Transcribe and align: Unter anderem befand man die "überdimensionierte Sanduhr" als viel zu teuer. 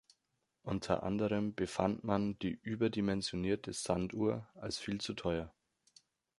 Unter 0.63 1.03
anderem 1.03 1.53
befand 1.53 2.03
man 2.03 2.39
die 2.39 2.57
"überdimensionierte 2.63 3.71
Sanduhr" 3.71 4.47
als 4.55 4.79
viel 4.79 4.99
zu 4.99 5.13
teuer. 5.13 5.53